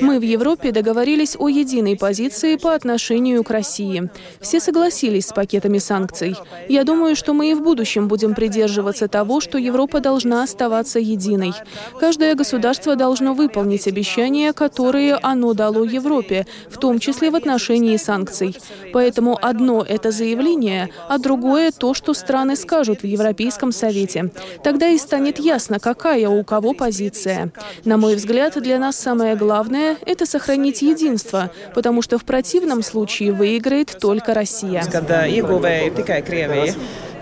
Мы 0.01 0.19
в 0.19 0.21
Европе 0.21 0.71
договорились 0.71 1.35
о 1.37 1.49
единой 1.49 1.97
позиции 1.97 2.55
по 2.55 2.73
отношению 2.73 3.43
к 3.43 3.49
России. 3.49 4.09
Все 4.41 4.59
согласились 4.59 5.27
с 5.27 5.33
пакетами 5.33 5.77
санкций. 5.77 6.35
Я 6.69 6.83
думаю, 6.83 7.15
что 7.15 7.33
мы 7.33 7.51
и 7.51 7.53
в 7.53 7.61
будущем 7.61 8.07
будем 8.07 8.33
придерживаться 8.33 9.07
того, 9.07 9.41
что 9.41 9.57
Европа 9.57 9.99
должна 9.99 10.43
оставаться 10.43 10.99
единой. 10.99 11.53
Каждое 11.99 12.35
государство 12.35 12.95
должно 12.95 13.33
выполнить 13.33 13.87
обещания, 13.87 14.53
которые 14.53 15.15
оно 15.15 15.53
дало 15.53 15.83
Европе, 15.83 16.45
в 16.69 16.77
том 16.77 16.99
числе 16.99 17.31
в 17.31 17.35
отношении 17.35 17.97
санкций. 17.97 18.55
Поэтому 18.93 19.37
одно 19.41 19.76
это 19.83 20.11
заявление, 20.11 20.89
а 21.07 21.17
другое 21.17 21.71
то, 21.71 21.93
что 21.93 22.13
страны 22.13 22.55
скажут 22.55 23.01
в 23.01 23.05
Европейском 23.05 23.71
Совете. 23.71 24.31
Тогда 24.63 24.87
и 24.89 24.97
станет 24.97 25.39
ясно, 25.39 25.79
какая 25.79 26.29
у 26.29 26.43
кого 26.43 26.73
позиция. 26.73 27.51
На 27.85 27.97
мой 27.97 28.15
взгляд, 28.15 28.61
для 28.61 28.79
нас 28.79 28.95
самое 28.97 29.35
главное– 29.35 29.97
это 30.05 30.25
сохранить 30.25 30.81
единство, 30.81 31.51
потому 31.73 32.01
что 32.01 32.17
в 32.17 32.25
противном 32.25 32.83
случае 32.83 33.31
выиграет 33.31 33.97
только 33.99 34.33
Россия. 34.33 34.83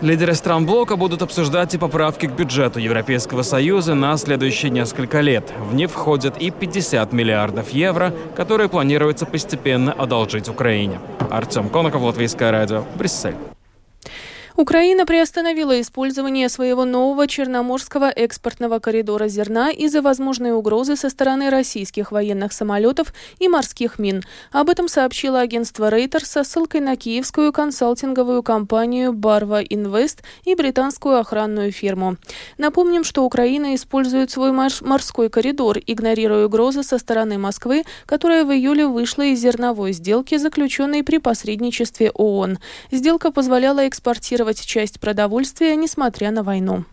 Лидеры 0.06 0.36
стран 0.36 0.68
блока 0.68 0.98
будут 0.98 1.24
обсуждать 1.24 1.74
и 1.74 1.80
поправки 1.80 2.28
к 2.28 2.32
бюджету 2.32 2.78
Европейского 2.78 3.42
Союза 3.42 3.96
на 3.96 4.16
следующие 4.18 4.70
несколько 4.70 5.20
лет. 5.20 5.52
В 5.60 5.74
них 5.74 5.90
входят 5.90 6.38
и 6.38 6.52
50 6.52 7.12
миллиардов 7.12 7.70
евро, 7.70 8.14
которые 8.36 8.70
планируется 8.70 9.26
постепенно 9.26 9.92
одолжить 9.92 10.48
Украине. 10.48 11.00
Артем 11.32 11.70
Конаков, 11.70 12.04
Латвийское 12.04 12.52
радио, 12.52 12.84
Брюссель. 12.96 13.55
Украина 14.58 15.06
приостановила 15.06 15.82
использование 15.82 16.48
своего 16.48 16.86
нового 16.86 17.28
Черноморского 17.28 18.10
экспортного 18.10 18.80
коридора 18.80 19.28
зерна 19.28 19.70
из-за 19.70 20.02
возможной 20.02 20.54
угрозы 20.54 20.96
со 20.96 21.10
стороны 21.10 21.50
российских 21.50 22.14
военных 22.14 22.54
самолетов 22.54 23.14
и 23.40 23.50
морских 23.50 24.00
мин. 24.00 24.24
Об 24.54 24.70
этом 24.70 24.88
сообщило 24.88 25.42
агентство 25.42 25.90
Рейтер 25.90 26.24
со 26.24 26.46
ссылкой 26.46 26.80
на 26.80 26.96
киевскую 26.96 27.52
консалтинговую 27.52 28.44
компанию 28.44 29.12
Барва 29.12 29.62
Инвест 29.62 30.24
и 30.46 30.56
британскую 30.56 31.20
охранную 31.20 31.74
фирму. 31.74 32.16
Напомним, 32.58 33.04
что 33.04 33.26
Украина 33.26 33.76
использует 33.76 34.32
свой 34.32 34.54
морской 34.54 35.28
коридор, 35.30 35.80
игнорируя 35.86 36.46
угрозы 36.46 36.84
со 36.84 36.98
стороны 36.98 37.38
Москвы, 37.38 37.84
которая 38.06 38.46
в 38.46 38.54
июле 38.54 38.88
вышла 38.88 39.24
из 39.24 39.42
зерновой 39.42 39.92
сделки, 39.92 40.38
заключенной 40.38 41.04
при 41.04 41.18
посредничестве 41.18 42.10
ООН. 42.12 42.60
Сделка 42.92 43.32
позволяла 43.34 43.86
экспортировать 43.86 44.45
контролировать 44.46 44.66
часть 44.66 45.00
продовольствия, 45.00 45.76
несмотря 45.76 46.32
на 46.32 46.44
войну. 46.44 46.86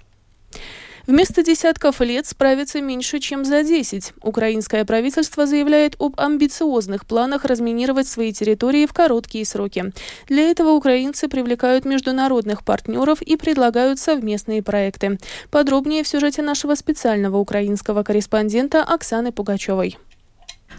Вместо 1.06 1.42
десятков 1.42 2.00
лет 2.00 2.26
справится 2.26 2.80
меньше, 2.80 3.18
чем 3.18 3.44
за 3.44 3.64
10. 3.64 4.12
Украинское 4.22 4.84
правительство 4.84 5.46
заявляет 5.46 5.96
об 5.98 6.14
амбициозных 6.16 7.04
планах 7.06 7.44
разминировать 7.44 8.06
свои 8.06 8.32
территории 8.32 8.86
в 8.86 8.92
короткие 8.92 9.44
сроки. 9.44 9.92
Для 10.28 10.42
этого 10.48 10.70
украинцы 10.70 11.28
привлекают 11.28 11.84
международных 11.84 12.62
партнеров 12.64 13.20
и 13.20 13.36
предлагают 13.36 13.98
совместные 13.98 14.62
проекты. 14.62 15.18
Подробнее 15.50 16.04
в 16.04 16.08
сюжете 16.08 16.42
нашего 16.42 16.76
специального 16.76 17.38
украинского 17.38 18.04
корреспондента 18.04 18.84
Оксаны 18.84 19.32
Пугачевой. 19.32 19.98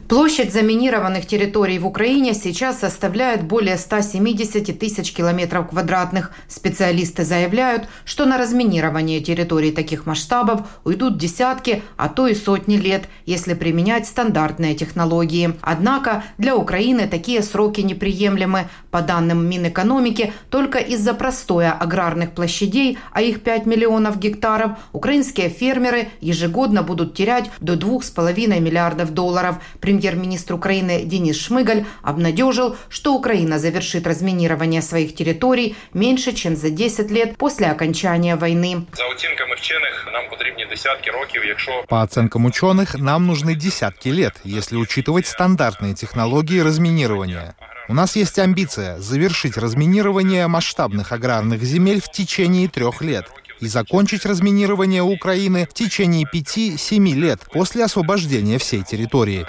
Площадь 0.10 0.52
заминированных 0.52 1.26
территорий 1.26 1.80
в 1.80 1.88
Украине 1.88 2.34
сейчас 2.34 2.80
составляет 2.82 3.44
более 3.44 3.78
170 3.78 4.78
тысяч 4.78 5.14
километров 5.14 5.70
квадратных. 5.70 6.32
Специалисты 6.50 7.24
заявляют, 7.24 7.88
что 8.04 8.26
на 8.26 8.38
разминирование 8.38 9.22
территорий 9.22 9.72
таких 9.72 10.06
масштабов 10.06 10.68
уйдут 10.84 11.18
десятки, 11.18 11.84
а 11.96 12.10
то 12.10 12.28
и 12.28 12.36
сотни 12.36 12.76
лет, 12.76 13.06
если 13.26 13.54
применять 13.54 14.06
стандартные 14.06 14.76
технологии. 14.76 15.54
Однако 15.62 16.24
для 16.38 16.56
Украины 16.58 17.08
такие 17.08 17.42
сроки 17.42 17.82
неприемлемы. 17.82 18.68
По 18.92 19.02
данным 19.02 19.50
Минэкономики, 19.50 20.34
только 20.52 20.78
из-за 20.78 21.16
простоя 21.16 21.72
аграрных 21.72 22.34
площадей, 22.34 23.00
а 23.12 23.24
их 23.24 23.42
5 23.42 23.66
миллионов 23.66 24.20
гектаров, 24.20 24.74
украинские 24.92 25.50
фермеры 25.50 26.10
ежегодно 26.22 26.84
будут 26.84 27.16
терять 27.16 27.50
до 27.60 27.74
2,5 27.74 28.60
миллиардов 28.60 29.12
долларов– 29.12 29.56
Премьер-министр 29.93 30.55
Украины 30.55 31.05
Денис 31.05 31.37
Шмыгаль 31.37 31.85
обнадежил, 32.03 32.77
что 32.89 33.15
Украина 33.15 33.59
завершит 33.59 34.07
разминирование 34.07 34.83
своих 34.83 35.15
территорий 35.15 35.77
меньше, 35.95 36.33
чем 36.33 36.57
за 36.57 36.71
10 36.71 37.11
лет 37.11 37.37
после 37.37 37.67
окончания 37.67 38.37
войны. 38.37 38.83
За 38.93 39.07
оцінками 39.07 39.55
вчених 39.57 40.09
нам 40.13 40.29
потрібні 40.31 40.67
десятки 40.71 41.11
років, 41.11 41.43
якщо 41.47 41.85
по 41.89 41.97
оценкам 41.97 42.47
ученых 42.47 42.99
нам 42.99 43.31
нужны 43.31 43.55
десятки 43.55 44.09
лет, 44.09 44.35
если 44.45 44.77
учитывать 44.77 45.27
стандартные 45.27 45.95
технологии 45.95 46.61
разминирования. 46.61 47.55
У 47.89 47.95
нас 47.95 48.17
есть 48.17 48.39
амбиция 48.39 48.99
завершить 48.99 49.57
разминирование 49.57 50.47
масштабных 50.47 51.13
аграрных 51.13 51.63
земель 51.63 52.01
в 52.01 52.11
течение 52.11 52.69
трех 52.69 53.01
лет 53.01 53.27
и 53.64 53.68
закончить 53.68 54.26
разминирование 54.26 55.02
Украины 55.02 55.68
в 55.70 55.74
течение 55.74 56.28
5-7 56.32 57.14
лет 57.14 57.40
после 57.52 57.84
освобождения 57.84 58.58
всей 58.58 58.84
территории 58.84 59.46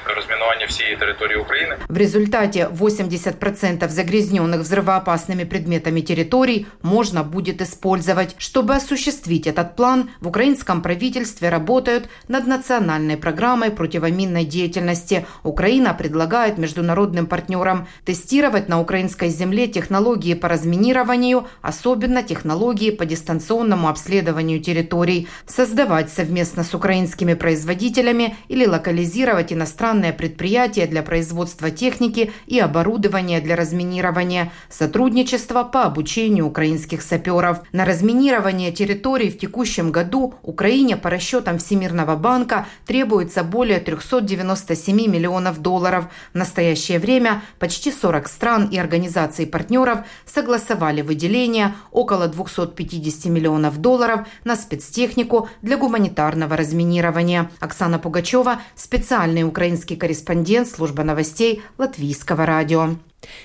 розмінування 0.54 0.66
всієї 0.66 0.96
території 0.96 1.38
України. 1.38 1.76
В 1.90 1.98
результате 1.98 2.68
80% 2.80 3.90
загрязненных 3.90 4.60
взрывоопасными 4.60 5.46
предметами 5.46 6.02
территорий 6.02 6.66
можно 6.84 7.24
будет 7.24 7.62
использовать. 7.62 8.36
Чтобы 8.40 8.76
осуществить 8.76 9.48
этот 9.48 9.76
план, 9.76 10.10
в 10.22 10.28
украинском 10.28 10.82
правительстве 10.82 11.50
работают 11.50 12.10
над 12.28 12.48
национальной 12.48 13.18
программой 13.18 13.72
противоминной 13.72 14.46
деятельности. 14.46 15.26
Украина 15.44 15.94
предлагает 15.94 16.58
международным 16.58 17.26
партнерам 17.26 17.88
тестировать 18.06 18.70
на 18.70 18.80
украинской 18.80 19.30
земле 19.30 19.68
технологии 19.68 20.36
по 20.36 20.48
разминированию, 20.48 21.48
особенно 21.62 22.24
технологии 22.24 22.92
по 22.92 23.06
дистанционному 23.06 23.88
обследованию 23.88 24.60
территорий, 24.60 25.28
создавать 25.46 26.10
совместно 26.12 26.64
с 26.64 26.74
украинскими 26.74 27.34
производителями 27.34 28.36
или 28.50 28.66
локализировать 28.68 29.54
иностранные 29.54 30.14
предприятия 30.14 30.43
предприятия 30.45 30.87
для 30.87 31.03
производства 31.03 31.71
техники 31.71 32.31
и 32.47 32.59
оборудования 32.61 33.41
для 33.41 33.57
разминирования, 33.57 34.53
сотрудничество 34.69 35.65
по 35.65 35.85
обучению 35.85 36.47
украинских 36.47 37.01
саперов. 37.01 37.63
На 37.73 37.87
разминирование 37.87 38.71
территорий 38.71 39.31
в 39.31 39.39
текущем 39.39 39.91
году 39.91 40.35
Украине 40.43 40.99
по 40.99 41.09
расчетам 41.09 41.57
Всемирного 41.57 42.17
банка 42.17 42.67
требуется 42.85 43.43
более 43.43 43.81
397 43.81 44.95
миллионов 44.95 45.63
долларов. 45.63 46.09
В 46.35 46.37
настоящее 46.37 46.99
время 46.99 47.43
почти 47.59 47.91
40 47.91 48.29
стран 48.29 48.69
и 48.71 48.77
организаций 48.77 49.47
партнеров 49.47 50.01
согласовали 50.27 51.01
выделение 51.01 51.73
около 51.91 52.29
250 52.29 53.33
миллионов 53.33 53.79
долларов 53.79 54.27
на 54.45 54.57
спецтехнику 54.57 55.49
для 55.63 55.79
гуманитарного 55.79 56.55
разминирования. 56.55 57.51
Оксана 57.61 57.99
Пугачева, 57.99 58.61
специальный 58.77 59.45
украинский 59.45 59.97
корреспондент 59.97 60.34
службы 60.67 61.05
новостей 61.05 61.63
Латвийского 61.79 62.47
радио. 62.47 62.97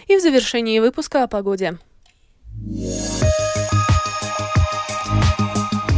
И 0.07 0.17
в 0.17 0.21
завершении 0.21 0.79
выпуска 0.79 1.23
о 1.23 1.27
погоде. 1.27 1.77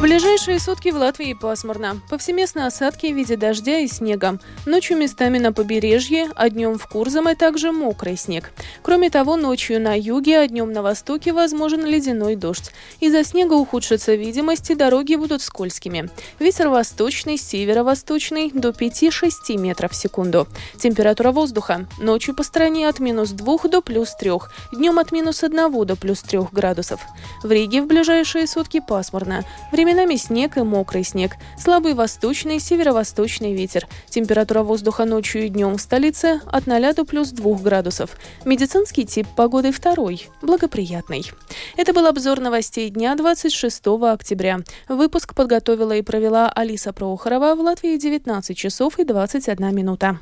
В 0.01 0.03
ближайшие 0.03 0.59
сутки 0.59 0.89
в 0.89 0.95
Латвии 0.95 1.35
пасмурно. 1.35 2.01
Повсеместно 2.09 2.65
осадки 2.65 3.05
в 3.05 3.15
виде 3.15 3.35
дождя 3.35 3.81
и 3.81 3.87
снега. 3.87 4.39
Ночью 4.65 4.97
местами 4.97 5.37
на 5.37 5.53
побережье, 5.53 6.31
а 6.35 6.49
днем 6.49 6.79
в 6.79 6.87
Курзаме 6.87 7.35
также 7.35 7.71
мокрый 7.71 8.17
снег. 8.17 8.51
Кроме 8.81 9.11
того, 9.11 9.35
ночью 9.35 9.79
на 9.79 9.95
юге, 9.95 10.39
а 10.39 10.47
днем 10.47 10.73
на 10.73 10.81
востоке 10.81 11.33
возможен 11.33 11.85
ледяной 11.85 12.35
дождь. 12.35 12.71
Из-за 12.99 13.23
снега 13.23 13.53
ухудшится 13.53 14.15
видимость 14.15 14.71
и 14.71 14.75
дороги 14.75 15.13
будут 15.13 15.43
скользкими. 15.43 16.09
Ветер 16.39 16.69
восточный, 16.69 17.37
северо-восточный 17.37 18.49
до 18.51 18.69
5-6 18.69 19.55
метров 19.57 19.91
в 19.91 19.95
секунду. 19.95 20.47
Температура 20.79 21.31
воздуха. 21.31 21.85
Ночью 21.99 22.33
по 22.33 22.41
стране 22.41 22.89
от 22.89 22.99
минус 22.99 23.29
2 23.29 23.69
до 23.69 23.83
плюс 23.83 24.15
3. 24.15 24.31
Днем 24.73 24.97
от 24.97 25.11
минус 25.11 25.43
1 25.43 25.85
до 25.85 25.95
плюс 25.95 26.21
3 26.21 26.39
градусов. 26.51 27.01
В 27.43 27.51
Риге 27.51 27.83
в 27.83 27.85
ближайшие 27.85 28.47
сутки 28.47 28.79
пасмурно. 28.79 29.45
Время 29.71 29.90
Временами 29.91 30.15
снег 30.15 30.55
и 30.55 30.61
мокрый 30.61 31.03
снег. 31.03 31.33
Слабый 31.59 31.95
восточный, 31.95 32.61
северо-восточный 32.61 33.53
ветер. 33.53 33.89
Температура 34.07 34.63
воздуха 34.63 35.03
ночью 35.03 35.43
и 35.43 35.49
днем 35.49 35.75
в 35.75 35.81
столице 35.81 36.39
от 36.45 36.65
0 36.65 36.93
до 36.93 37.03
плюс 37.03 37.31
2 37.31 37.57
градусов. 37.57 38.11
Медицинский 38.45 39.05
тип 39.05 39.27
погоды 39.35 39.73
второй, 39.73 40.29
благоприятный. 40.41 41.29
Это 41.75 41.91
был 41.91 42.05
обзор 42.05 42.39
новостей 42.39 42.89
дня 42.89 43.15
26 43.15 43.85
октября. 44.03 44.59
Выпуск 44.87 45.35
подготовила 45.35 45.91
и 45.91 46.01
провела 46.01 46.49
Алиса 46.49 46.93
Прохорова 46.93 47.55
в 47.55 47.59
Латвии 47.59 47.97
19 47.97 48.55
часов 48.55 48.97
и 48.97 49.03
21 49.03 49.75
минута. 49.75 50.21